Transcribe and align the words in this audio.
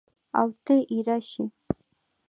اوته 0.39 0.75
اېره 0.91 1.17
شې! 1.29 1.43